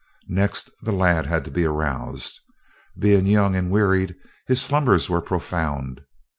[0.33, 2.39] Next the lad had to be aroused.
[2.97, 4.15] Being young and wearied,
[4.47, 6.01] his slumbers were profound.